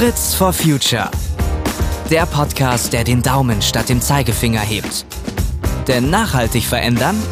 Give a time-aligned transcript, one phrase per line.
[0.00, 1.10] Fritz for Future.
[2.10, 5.04] Der Podcast, der den Daumen statt dem Zeigefinger hebt.
[5.88, 7.22] Denn nachhaltig verändern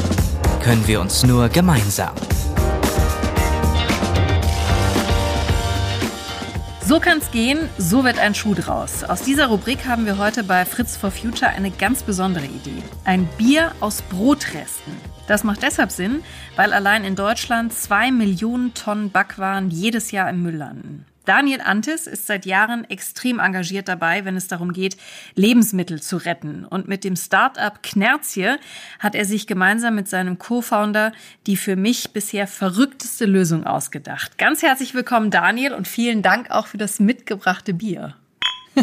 [0.63, 2.15] können wir uns nur gemeinsam.
[6.85, 9.03] So kann's gehen, so wird ein Schuh draus.
[9.03, 12.83] Aus dieser Rubrik haben wir heute bei Fritz for Future eine ganz besondere Idee.
[13.07, 14.93] Ein Bier aus Brotresten.
[15.27, 16.23] Das macht deshalb Sinn,
[16.55, 21.07] weil allein in Deutschland zwei Millionen Tonnen Backwaren jedes Jahr im Müll landen.
[21.29, 24.97] Daniel Antis ist seit Jahren extrem engagiert dabei, wenn es darum geht,
[25.35, 26.65] Lebensmittel zu retten.
[26.65, 28.59] Und mit dem Start-up Knerzje
[28.99, 31.13] hat er sich gemeinsam mit seinem Co-Founder
[31.47, 34.39] die für mich bisher verrückteste Lösung ausgedacht.
[34.39, 38.15] Ganz herzlich willkommen, Daniel, und vielen Dank auch für das mitgebrachte Bier.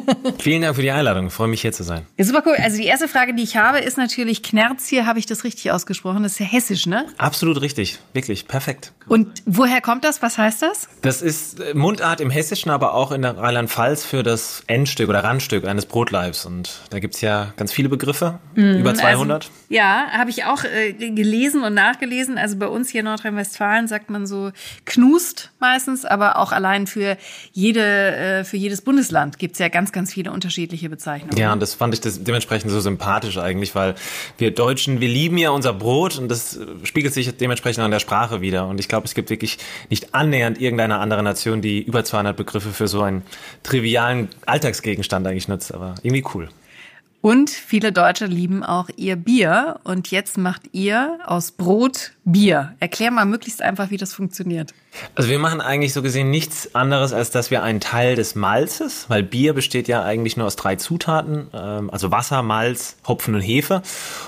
[0.40, 1.28] Vielen Dank für die Einladung.
[1.28, 2.06] Ich freue mich hier zu sein.
[2.18, 2.56] Ja, super cool.
[2.62, 5.06] Also die erste Frage, die ich habe, ist natürlich Knerz hier.
[5.06, 6.24] Habe ich das richtig ausgesprochen?
[6.24, 7.06] Das ist ja hessisch, ne?
[7.18, 8.00] Absolut richtig.
[8.14, 8.48] Wirklich.
[8.48, 8.94] Perfekt.
[9.08, 10.22] Und woher kommt das?
[10.22, 10.88] Was heißt das?
[11.02, 15.24] Das ist äh, Mundart im Hessischen, aber auch in der Rheinland-Pfalz für das Endstück oder
[15.24, 16.46] Randstück eines Brotleibs.
[16.46, 18.40] Und da gibt es ja ganz viele Begriffe.
[18.56, 19.44] Mhm, über 200.
[19.44, 22.38] Also, ja, habe ich auch äh, gelesen und nachgelesen.
[22.38, 24.52] Also bei uns hier in Nordrhein-Westfalen sagt man so
[24.86, 27.18] knust meistens, aber auch allein für
[27.52, 31.38] jede, äh, für jedes Bundesland gibt es ja ganz ganz, ganz viele unterschiedliche Bezeichnungen.
[31.38, 33.94] Ja, und das fand ich das dementsprechend so sympathisch eigentlich, weil
[34.40, 38.42] wir Deutschen, wir lieben ja unser Brot und das spiegelt sich dementsprechend an der Sprache
[38.42, 38.68] wieder.
[38.68, 39.60] Und ich glaube, es gibt wirklich
[39.92, 43.22] nicht annähernd irgendeine andere Nation, die über 200 Begriffe für so einen
[43.62, 45.72] trivialen Alltagsgegenstand eigentlich nutzt.
[45.72, 46.50] Aber irgendwie cool.
[47.22, 49.80] Und viele Deutsche lieben auch ihr Bier.
[49.84, 52.76] Und jetzt macht ihr aus Brot Bier.
[52.80, 54.74] Erklär mal möglichst einfach, wie das funktioniert.
[55.14, 59.06] Also wir machen eigentlich so gesehen nichts anderes, als dass wir einen Teil des Malzes,
[59.10, 63.42] weil Bier besteht ja eigentlich nur aus drei Zutaten, ähm, also Wasser, Malz, Hopfen und
[63.42, 63.84] Hefe.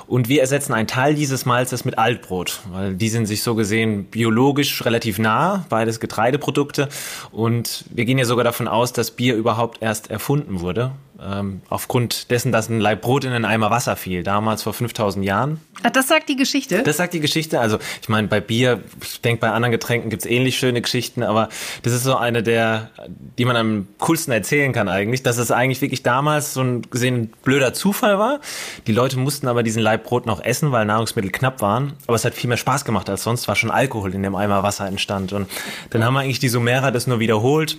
[0.06, 4.06] Und wir ersetzen einen Teil dieses Malzes mit Altbrot, weil die sind sich so gesehen
[4.06, 6.90] biologisch relativ nah, beides Getreideprodukte.
[7.31, 10.91] Und wir gehen ja sogar davon aus, dass Bier überhaupt erst erfunden wurde
[11.22, 15.25] ähm, aufgrund dessen, dass ein Laib Brot in einen Eimer Wasser fiel, damals vor 5000
[15.25, 15.59] Jahren.
[15.84, 16.84] Ach, das sagt die Geschichte?
[16.84, 17.59] Das sagt die Geschichte.
[17.59, 21.50] Also ich meine, bei Bier, ich denke, bei anderen Getränken gibt's ähnlich schöne Geschichten, aber
[21.84, 22.90] das ist so eine der,
[23.38, 27.34] die man am coolsten erzählen kann eigentlich, dass es eigentlich wirklich damals so ein gesehen
[27.44, 28.40] blöder Zufall war.
[28.88, 31.94] Die Leute mussten aber diesen Laib Brot noch essen, weil Nahrungsmittel knapp waren.
[32.08, 34.64] Aber es hat viel mehr Spaß gemacht als sonst, war schon Alkohol in dem Eimer
[34.64, 35.34] Wasser entstand.
[35.34, 35.50] Und
[35.90, 37.78] dann haben eigentlich die Sumerer das nur wiederholt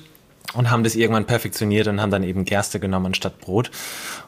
[0.55, 3.71] und haben das irgendwann perfektioniert und haben dann eben Gerste genommen anstatt Brot.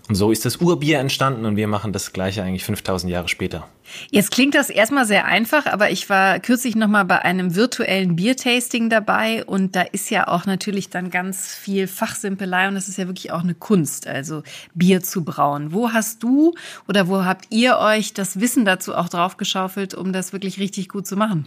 [0.09, 3.69] Und so ist das Urbier entstanden und wir machen das gleiche eigentlich 5000 Jahre später.
[4.11, 8.91] Jetzt klingt das erstmal sehr einfach, aber ich war kürzlich nochmal bei einem virtuellen Biertasting
[8.91, 13.07] dabei und da ist ja auch natürlich dann ganz viel Fachsimpelei und das ist ja
[13.07, 14.43] wirklich auch eine Kunst, also
[14.75, 15.73] Bier zu brauen.
[15.73, 16.55] Wo hast du
[16.87, 21.07] oder wo habt ihr euch das Wissen dazu auch draufgeschaufelt, um das wirklich richtig gut
[21.07, 21.47] zu machen?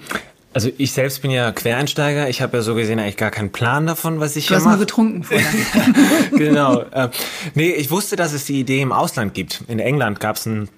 [0.54, 2.30] Also ich selbst bin ja Quereinsteiger.
[2.30, 4.64] Ich habe ja so gesehen eigentlich gar keinen Plan davon, was ich du hier mache.
[4.64, 5.48] Du hast nur getrunken vorher.
[6.32, 6.82] genau.
[6.92, 7.10] Äh,
[7.56, 9.64] nee, ich wusste, dass es die Idee im Ausland gibt.
[9.68, 10.70] In England gab es ein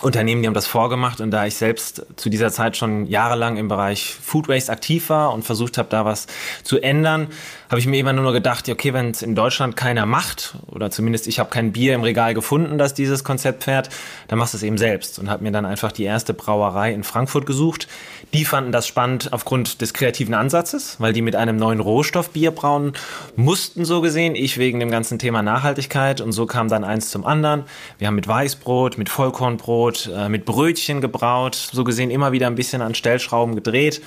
[0.00, 3.68] Unternehmen, die haben das vorgemacht und da ich selbst zu dieser Zeit schon jahrelang im
[3.68, 6.26] Bereich Food Waste aktiv war und versucht habe, da was
[6.64, 7.28] zu ändern,
[7.72, 11.26] habe ich mir immer nur gedacht, okay, wenn es in Deutschland keiner macht oder zumindest
[11.26, 13.88] ich habe kein Bier im Regal gefunden, das dieses Konzept fährt,
[14.28, 17.02] dann machst du es eben selbst und habe mir dann einfach die erste Brauerei in
[17.02, 17.88] Frankfurt gesucht.
[18.34, 22.50] Die fanden das spannend aufgrund des kreativen Ansatzes, weil die mit einem neuen Rohstoff Bier
[22.50, 22.92] brauen
[23.36, 27.24] mussten so gesehen, ich wegen dem ganzen Thema Nachhaltigkeit und so kam dann eins zum
[27.24, 27.64] anderen.
[27.96, 32.54] Wir haben mit Weißbrot, mit Vollkornbrot, äh, mit Brötchen gebraut, so gesehen immer wieder ein
[32.54, 34.02] bisschen an Stellschrauben gedreht.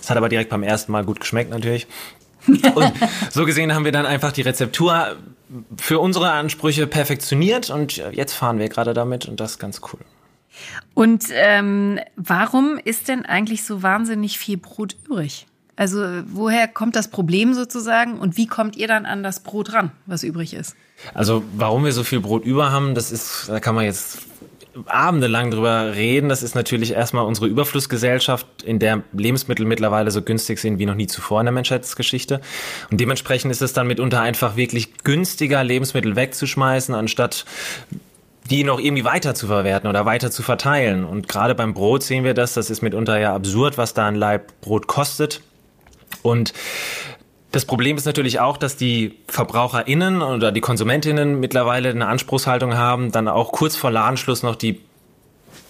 [0.00, 1.88] Es hat aber direkt beim ersten Mal gut geschmeckt natürlich.
[2.74, 2.92] Und
[3.30, 5.16] so gesehen haben wir dann einfach die Rezeptur
[5.76, 10.00] für unsere Ansprüche perfektioniert und jetzt fahren wir gerade damit und das ist ganz cool.
[10.94, 15.46] Und ähm, warum ist denn eigentlich so wahnsinnig viel Brot übrig?
[15.76, 19.92] Also woher kommt das Problem sozusagen und wie kommt ihr dann an das Brot ran,
[20.06, 20.74] was übrig ist?
[21.14, 24.18] Also warum wir so viel Brot über haben, das ist, da kann man jetzt
[24.86, 26.28] abendelang drüber reden.
[26.28, 30.94] Das ist natürlich erstmal unsere Überflussgesellschaft, in der Lebensmittel mittlerweile so günstig sind wie noch
[30.94, 32.40] nie zuvor in der Menschheitsgeschichte.
[32.90, 37.44] Und dementsprechend ist es dann mitunter einfach wirklich günstiger, Lebensmittel wegzuschmeißen, anstatt
[38.50, 41.04] die noch irgendwie weiter zu verwerten oder weiter zu verteilen.
[41.04, 42.54] Und gerade beim Brot sehen wir das.
[42.54, 45.42] Das ist mitunter ja absurd, was da ein Leib Brot kostet.
[46.22, 46.52] Und
[47.50, 53.10] das Problem ist natürlich auch, dass die VerbraucherInnen oder die KonsumentInnen mittlerweile eine Anspruchshaltung haben,
[53.10, 54.80] dann auch kurz vor Ladenschluss noch die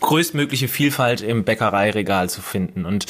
[0.01, 2.85] größtmögliche Vielfalt im Bäckereiregal zu finden.
[2.85, 3.07] Und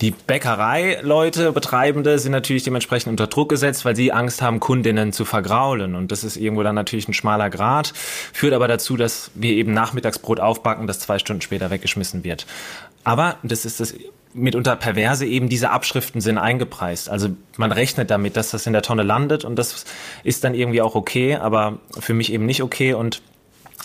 [0.00, 5.24] die Bäckereileute, Betreibende sind natürlich dementsprechend unter Druck gesetzt, weil sie Angst haben, Kundinnen zu
[5.24, 5.94] vergraulen.
[5.94, 7.92] Und das ist irgendwo dann natürlich ein schmaler Grad,
[8.32, 12.46] führt aber dazu, dass wir eben Nachmittagsbrot aufbacken, das zwei Stunden später weggeschmissen wird.
[13.04, 13.94] Aber das ist das
[14.34, 17.08] mitunter perverse eben diese Abschriften sind eingepreist.
[17.08, 19.84] Also man rechnet damit, dass das in der Tonne landet und das
[20.24, 23.22] ist dann irgendwie auch okay, aber für mich eben nicht okay und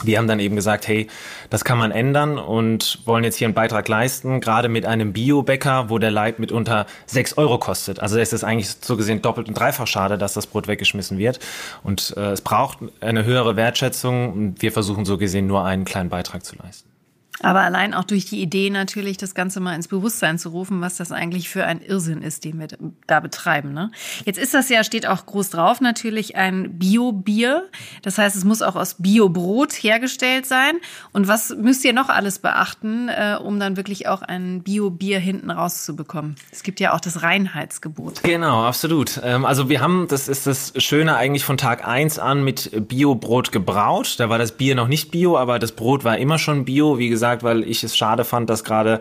[0.02, 1.08] wir haben dann eben gesagt, hey,
[1.50, 5.90] das kann man ändern und wollen jetzt hier einen Beitrag leisten, gerade mit einem Bio-Bäcker,
[5.90, 8.00] wo der Leib mitunter sechs Euro kostet.
[8.00, 11.40] Also es ist eigentlich so gesehen doppelt und dreifach schade, dass das Brot weggeschmissen wird.
[11.84, 16.10] Und äh, es braucht eine höhere Wertschätzung und wir versuchen so gesehen nur einen kleinen
[16.10, 16.93] Beitrag zu leisten.
[17.42, 20.98] Aber allein auch durch die Idee natürlich, das Ganze mal ins Bewusstsein zu rufen, was
[20.98, 22.68] das eigentlich für ein Irrsinn ist, den wir
[23.08, 23.74] da betreiben.
[23.74, 23.92] Ne?
[24.26, 27.70] Jetzt ist das ja, steht auch groß drauf, natürlich ein Bio-Bier.
[28.04, 30.76] Das heißt, es muss auch aus Bio-Brot hergestellt sein.
[31.12, 35.50] Und was müsst ihr noch alles beachten, äh, um dann wirklich auch ein Bio-Bier hinten
[35.50, 36.36] rauszubekommen?
[36.52, 38.22] Es gibt ja auch das Reinheitsgebot.
[38.24, 39.20] Genau, absolut.
[39.24, 43.52] Ähm, also wir haben, das ist das Schöne eigentlich von Tag eins an mit Bio-Brot
[43.52, 44.16] gebraut.
[44.20, 47.00] Da war das Bier noch nicht Bio, aber das Brot war immer schon Bio.
[47.00, 49.00] Wie gesagt, gesagt, weil ich es schade fand, dass gerade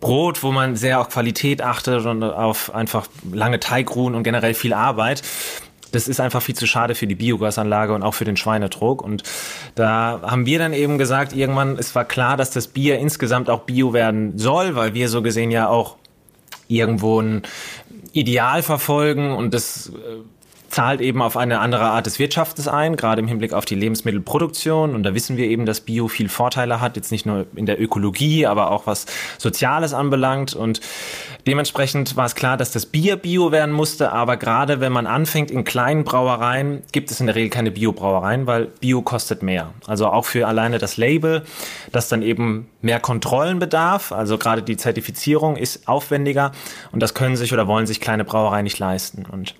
[0.00, 4.72] Brot, wo man sehr auf Qualität achtet und auf einfach lange Teigruhen und generell viel
[4.72, 5.22] Arbeit,
[5.92, 9.00] das ist einfach viel zu schade für die Biogasanlage und auch für den Schweinedruck.
[9.00, 9.22] Und
[9.76, 13.60] da haben wir dann eben gesagt, irgendwann, es war klar, dass das Bier insgesamt auch
[13.60, 15.98] Bio werden soll, weil wir so gesehen ja auch
[16.66, 17.42] irgendwo ein
[18.12, 20.41] Ideal verfolgen und das äh,
[20.72, 24.94] zahlt eben auf eine andere Art des Wirtschaftens ein, gerade im Hinblick auf die Lebensmittelproduktion.
[24.94, 27.80] Und da wissen wir eben, dass Bio viel Vorteile hat, jetzt nicht nur in der
[27.80, 29.04] Ökologie, aber auch was
[29.36, 30.54] Soziales anbelangt.
[30.54, 30.80] Und
[31.46, 34.12] dementsprechend war es klar, dass das Bier Bio werden musste.
[34.12, 38.46] Aber gerade wenn man anfängt in kleinen Brauereien, gibt es in der Regel keine Bio-Brauereien,
[38.46, 39.74] weil Bio kostet mehr.
[39.86, 41.42] Also auch für alleine das Label,
[41.92, 44.10] das dann eben mehr Kontrollen bedarf.
[44.10, 46.52] Also gerade die Zertifizierung ist aufwendiger
[46.92, 49.26] und das können sich oder wollen sich kleine Brauereien nicht leisten.
[49.30, 49.54] Und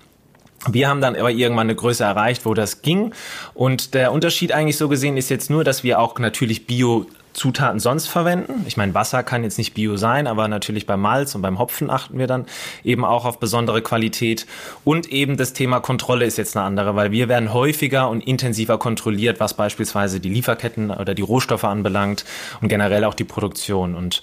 [0.71, 3.13] wir haben dann aber irgendwann eine Größe erreicht, wo das ging.
[3.55, 7.81] Und der Unterschied eigentlich so gesehen ist jetzt nur, dass wir auch natürlich Bio Zutaten
[7.81, 8.65] sonst verwenden.
[8.67, 11.91] Ich meine, Wasser kann jetzt nicht bio sein, aber natürlich beim Malz und beim Hopfen
[11.91, 12.47] achten wir dann
[12.85, 14.47] eben auch auf besondere Qualität.
[14.85, 18.79] Und eben das Thema Kontrolle ist jetzt eine andere, weil wir werden häufiger und intensiver
[18.79, 22.25] kontrolliert, was beispielsweise die Lieferketten oder die Rohstoffe anbelangt
[22.61, 23.95] und generell auch die Produktion.
[23.95, 24.21] Und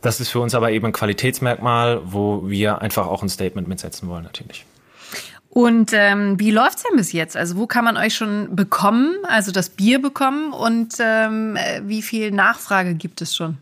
[0.00, 4.08] das ist für uns aber eben ein Qualitätsmerkmal, wo wir einfach auch ein Statement mitsetzen
[4.08, 4.64] wollen natürlich.
[5.56, 7.34] Und ähm, wie läuft's denn bis jetzt?
[7.34, 12.02] Also wo kann man euch schon bekommen, also das Bier bekommen und ähm, äh, wie
[12.02, 13.56] viel Nachfrage gibt es schon?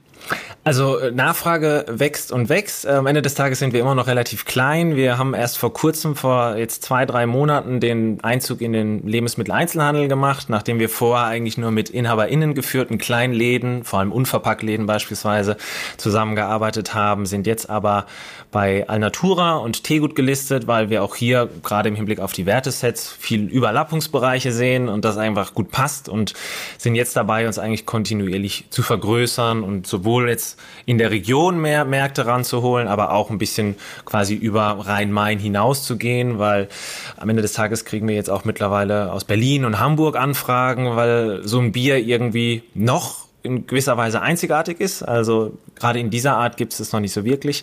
[0.65, 2.87] Also äh, Nachfrage wächst und wächst.
[2.87, 4.97] Äh, am Ende des Tages sind wir immer noch relativ klein.
[4.97, 10.09] Wir haben erst vor kurzem, vor jetzt zwei, drei Monaten, den Einzug in den Lebensmitteleinzelhandel
[10.09, 15.59] gemacht, nachdem wir vorher eigentlich nur mit InhaberInnen geführten kleinen Läden, vor allem Unverpacktläden beispielsweise,
[15.99, 18.07] zusammengearbeitet haben, sind jetzt aber
[18.51, 23.11] bei Alnatura und Tegut gelistet, weil wir auch hier gerade im Hinblick auf die Wertesets
[23.11, 26.33] viel Überlappungsbereiche sehen und das einfach gut passt und
[26.79, 31.85] sind jetzt dabei, uns eigentlich kontinuierlich zu vergrößern und sowohl jetzt in der Region mehr
[31.85, 36.69] Märkte ranzuholen, aber auch ein bisschen quasi über Rhein-Main hinaus zu gehen, weil
[37.17, 41.41] am Ende des Tages kriegen wir jetzt auch mittlerweile aus Berlin und Hamburg Anfragen, weil
[41.45, 45.03] so ein Bier irgendwie noch in gewisser Weise einzigartig ist.
[45.03, 47.63] Also gerade in dieser Art gibt es es noch nicht so wirklich.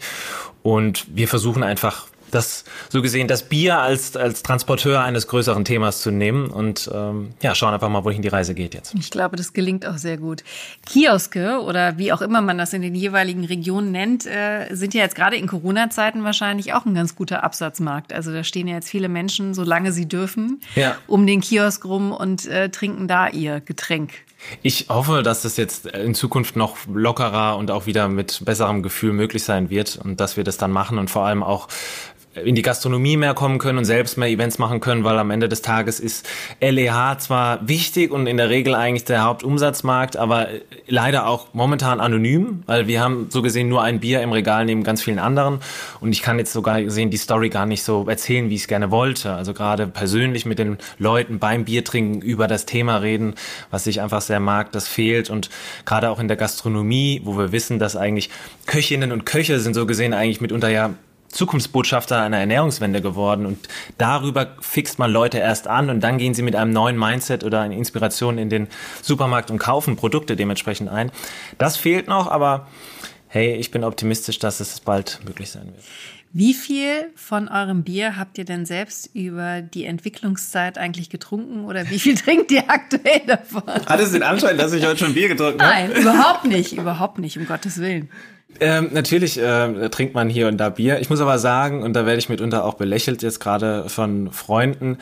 [0.62, 6.02] Und wir versuchen einfach das so gesehen das Bier als, als Transporteur eines größeren Themas
[6.02, 8.94] zu nehmen und ähm, ja, schauen einfach mal, wohin die Reise geht jetzt.
[8.96, 10.44] Ich glaube, das gelingt auch sehr gut.
[10.86, 15.02] Kioske oder wie auch immer man das in den jeweiligen Regionen nennt, äh, sind ja
[15.02, 18.14] jetzt gerade in Corona-Zeiten wahrscheinlich auch ein ganz guter Absatzmarkt.
[18.14, 20.96] Also da stehen ja jetzt viele Menschen, solange sie dürfen, ja.
[21.08, 24.12] um den Kiosk rum und äh, trinken da ihr Getränk.
[24.64, 29.14] Ich hoffe, dass das jetzt in Zukunft noch lockerer und auch wieder mit besserem Gefühl
[29.14, 31.68] möglich sein wird und dass wir das dann machen und vor allem auch
[32.36, 35.50] in die Gastronomie mehr kommen können und selbst mehr Events machen können, weil am Ende
[35.50, 36.28] des Tages ist
[36.62, 40.48] LEH zwar wichtig und in der Regel eigentlich der Hauptumsatzmarkt, aber
[40.88, 44.84] leider auch momentan anonym, weil wir haben so gesehen nur ein Bier im Regal neben
[44.84, 45.60] ganz vielen anderen
[46.00, 48.68] und ich kann jetzt sogar sehen die Story gar nicht so erzählen, wie ich es
[48.68, 49.34] gerne wollte.
[49.34, 53.36] Also gerade persönlich mit den Leuten beim Bier trinken über das Thema reden,
[53.72, 55.50] was ich einfach sehr mag, das fehlt und
[55.86, 58.30] gerade auch in der Gastronomie, wo wir wissen, dass eigentlich
[58.68, 60.92] Köchinnen und Köche sind so gesehen eigentlich mitunter ja
[61.32, 63.60] Zukunftsbotschafter einer Ernährungswende geworden und
[63.98, 67.62] darüber fixt man Leute erst an und dann gehen sie mit einem neuen Mindset oder
[67.62, 68.68] einer Inspiration in den
[69.02, 71.12] Supermarkt und kaufen Produkte dementsprechend ein.
[71.58, 72.68] Das fehlt noch, aber
[73.28, 75.84] hey, ich bin optimistisch, dass es bald möglich sein wird.
[76.34, 81.90] Wie viel von eurem Bier habt ihr denn selbst über die Entwicklungszeit eigentlich getrunken oder
[81.90, 83.64] wie viel trinkt ihr aktuell davon?
[83.68, 85.90] Hat es den Anschein, dass ich heute schon Bier getrunken habe?
[85.90, 88.10] Nein, überhaupt nicht, überhaupt nicht, um Gottes Willen.
[88.60, 91.00] Ähm, natürlich äh, trinkt man hier und da Bier.
[91.00, 94.98] Ich muss aber sagen, und da werde ich mitunter auch belächelt jetzt gerade von Freunden,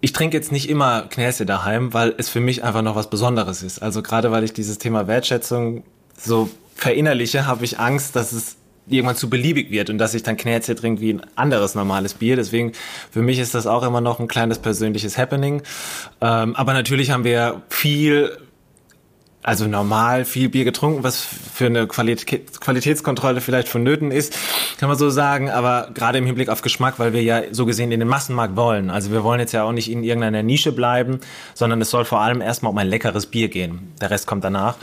[0.00, 3.62] ich trinke jetzt nicht immer Knäse daheim, weil es für mich einfach noch was Besonderes
[3.62, 3.80] ist.
[3.82, 5.84] Also gerade weil ich dieses Thema Wertschätzung
[6.16, 8.56] so verinnerliche, habe ich Angst, dass es
[8.88, 12.36] irgendwann zu beliebig wird und dass ich dann Knärzchen trinke wie ein anderes normales Bier.
[12.36, 12.72] Deswegen,
[13.10, 15.62] für mich ist das auch immer noch ein kleines persönliches Happening.
[16.20, 18.30] Ähm, aber natürlich haben wir viel
[19.46, 24.36] also normal viel Bier getrunken, was für eine Qualität, Qualitätskontrolle vielleicht vonnöten ist,
[24.76, 27.92] kann man so sagen, aber gerade im Hinblick auf Geschmack, weil wir ja so gesehen
[27.92, 28.90] in den Massenmarkt wollen.
[28.90, 31.20] Also wir wollen jetzt ja auch nicht in irgendeiner Nische bleiben,
[31.54, 33.92] sondern es soll vor allem erstmal um ein leckeres Bier gehen.
[34.00, 34.74] Der Rest kommt danach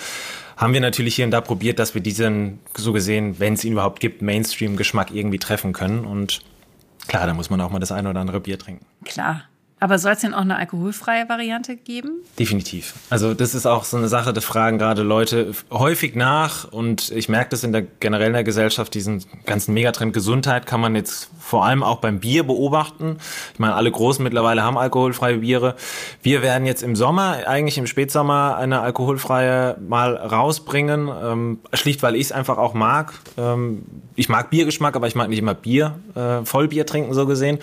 [0.56, 3.74] haben wir natürlich hier und da probiert, dass wir diesen, so gesehen, wenn es ihn
[3.74, 6.06] überhaupt gibt, Mainstream-Geschmack irgendwie treffen können.
[6.06, 6.42] Und
[7.08, 8.86] klar, da muss man auch mal das eine oder andere Bier trinken.
[9.04, 9.46] Klar.
[9.80, 12.22] Aber soll es denn auch eine alkoholfreie Variante geben?
[12.40, 12.94] Definitiv.
[13.10, 17.28] Also das ist auch so eine Sache, da fragen gerade Leute häufig nach und ich
[17.28, 21.30] merke das in der generell in der Gesellschaft, diesen ganzen Megatrend Gesundheit kann man jetzt
[21.38, 23.18] vor allem auch beim Bier beobachten.
[23.54, 25.76] Ich meine, alle Großen mittlerweile haben alkoholfreie Biere.
[26.22, 32.16] Wir werden jetzt im Sommer, eigentlich im Spätsommer, eine alkoholfreie mal rausbringen, ähm, schlicht weil
[32.16, 33.14] ich es einfach auch mag.
[33.38, 33.84] Ähm,
[34.16, 37.60] ich mag Biergeschmack, aber ich mag nicht immer Bier, äh, Vollbier trinken so gesehen.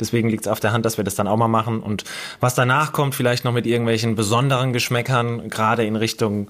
[0.00, 1.80] Deswegen liegt es auf der Hand, dass wir das dann auch mal machen.
[1.80, 2.04] Und
[2.40, 6.48] was danach kommt, vielleicht noch mit irgendwelchen besonderen Geschmäckern, gerade in Richtung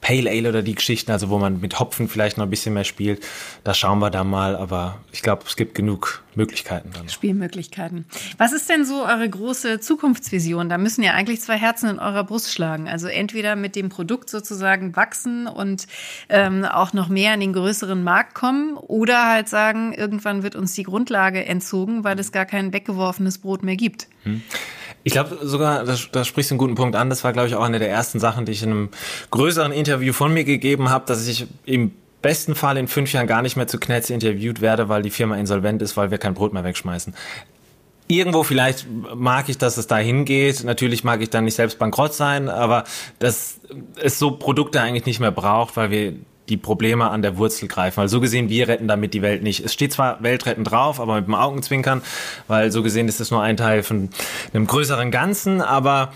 [0.00, 2.84] Pale Ale oder die Geschichten, also wo man mit Hopfen vielleicht noch ein bisschen mehr
[2.84, 3.22] spielt.
[3.64, 7.08] Da schauen wir da mal, aber ich glaube, es gibt genug Möglichkeiten dann.
[7.08, 8.06] Spielmöglichkeiten.
[8.38, 10.68] Was ist denn so eure große Zukunftsvision?
[10.68, 12.88] Da müssen ja eigentlich zwei Herzen in eurer Brust schlagen.
[12.88, 15.86] Also entweder mit dem Produkt sozusagen wachsen und
[16.28, 20.74] ähm, auch noch mehr in den größeren Markt kommen oder halt sagen, irgendwann wird uns
[20.74, 24.08] die Grundlage entzogen, weil es gar kein weggeworfenes Brot mehr gibt.
[24.24, 24.42] Hm.
[25.02, 27.08] Ich glaube sogar, da, da sprichst du einen guten Punkt an.
[27.08, 28.88] Das war, glaube ich, auch eine der ersten Sachen, die ich in einem
[29.30, 33.42] größeren Interview von mir gegeben habe, dass ich im besten Fall in fünf Jahren gar
[33.42, 36.52] nicht mehr zu Knetz interviewt werde, weil die Firma insolvent ist, weil wir kein Brot
[36.52, 37.14] mehr wegschmeißen.
[38.08, 40.64] Irgendwo vielleicht mag ich, dass es dahin geht.
[40.64, 42.84] Natürlich mag ich dann nicht selbst bankrott sein, aber
[43.20, 43.60] dass
[44.02, 46.14] es so Produkte eigentlich nicht mehr braucht, weil wir
[46.48, 47.98] die Probleme an der Wurzel greifen.
[47.98, 49.64] Weil so gesehen, wir retten damit die Welt nicht.
[49.64, 52.02] Es steht zwar Weltretten drauf, aber mit dem Augenzwinkern,
[52.48, 54.10] weil so gesehen ist es nur ein Teil von
[54.52, 55.62] einem größeren Ganzen.
[55.62, 56.12] Aber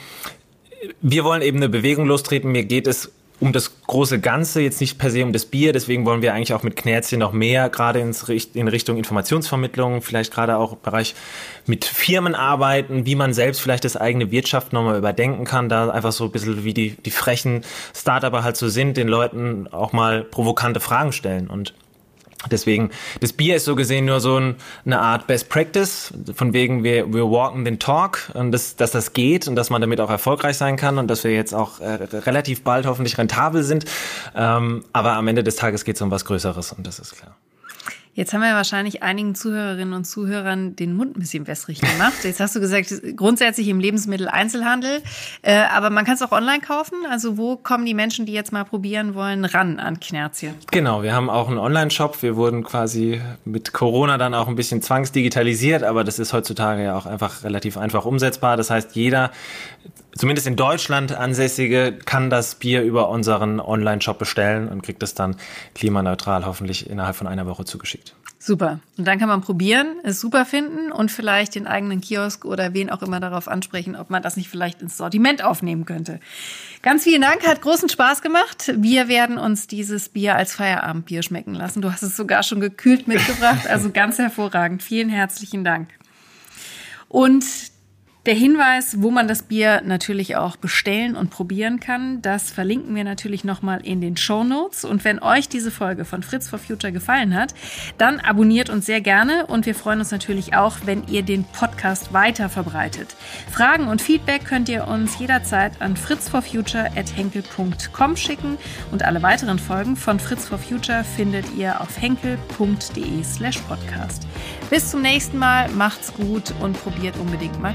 [1.00, 2.50] wir wollen eben eine Bewegung lostreten.
[2.50, 3.12] Mir geht es
[3.44, 5.74] um das große Ganze, jetzt nicht per se um das Bier.
[5.74, 10.32] Deswegen wollen wir eigentlich auch mit Knärzchen noch mehr, gerade ins, in Richtung Informationsvermittlung, vielleicht
[10.32, 11.14] gerade auch im Bereich
[11.66, 15.68] mit Firmen arbeiten, wie man selbst vielleicht das eigene Wirtschaft nochmal überdenken kann.
[15.68, 19.68] Da einfach so ein bisschen wie die, die frechen Startuper halt so sind, den Leuten
[19.70, 21.48] auch mal provokante Fragen stellen.
[21.48, 21.74] Und
[22.50, 26.84] Deswegen, das Bier ist so gesehen nur so ein, eine Art Best Practice, von wegen
[26.84, 30.10] wir, wir walken den Talk und das, dass das geht und dass man damit auch
[30.10, 33.84] erfolgreich sein kann und dass wir jetzt auch äh, relativ bald hoffentlich rentabel sind.
[34.34, 37.36] Ähm, aber am Ende des Tages geht es um was Größeres und das ist klar.
[38.14, 42.22] Jetzt haben wir wahrscheinlich einigen Zuhörerinnen und Zuhörern den Mund ein bisschen wässrig gemacht.
[42.22, 45.02] Jetzt hast du gesagt, grundsätzlich im Lebensmitteleinzelhandel,
[45.42, 46.94] äh, aber man kann es auch online kaufen.
[47.10, 50.54] Also wo kommen die Menschen, die jetzt mal probieren wollen, ran an Knerzchen?
[50.70, 52.22] Genau, wir haben auch einen Online-Shop.
[52.22, 56.96] Wir wurden quasi mit Corona dann auch ein bisschen zwangsdigitalisiert, aber das ist heutzutage ja
[56.96, 58.56] auch einfach relativ einfach umsetzbar.
[58.56, 59.32] Das heißt, jeder
[60.16, 65.36] zumindest in Deutschland ansässige kann das Bier über unseren Online-Shop bestellen und kriegt es dann
[65.74, 68.14] klimaneutral hoffentlich innerhalb von einer Woche zugeschickt.
[68.46, 68.80] Super.
[68.98, 72.90] Und dann kann man probieren, es super finden und vielleicht den eigenen Kiosk oder wen
[72.90, 76.20] auch immer darauf ansprechen, ob man das nicht vielleicht ins Sortiment aufnehmen könnte.
[76.82, 78.74] Ganz vielen Dank, hat großen Spaß gemacht.
[78.76, 81.80] Wir werden uns dieses Bier als Feierabendbier schmecken lassen.
[81.80, 84.82] Du hast es sogar schon gekühlt mitgebracht, also ganz hervorragend.
[84.82, 85.88] Vielen herzlichen Dank.
[87.08, 87.46] Und
[88.26, 93.04] der Hinweis, wo man das Bier natürlich auch bestellen und probieren kann, das verlinken wir
[93.04, 94.86] natürlich nochmal in den Show Notes.
[94.86, 97.54] Und wenn euch diese Folge von Fritz for Future gefallen hat,
[97.98, 102.14] dann abonniert uns sehr gerne und wir freuen uns natürlich auch, wenn ihr den Podcast
[102.14, 103.14] weiter verbreitet.
[103.50, 108.56] Fragen und Feedback könnt ihr uns jederzeit an fritzforfuture.henkel.com schicken
[108.90, 114.26] und alle weiteren Folgen von Fritz for Future findet ihr auf henkel.de slash podcast.
[114.70, 117.74] Bis zum nächsten Mal, macht's gut und probiert unbedingt mal